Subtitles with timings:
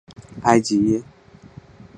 [0.41, 1.03] 埃吉耶。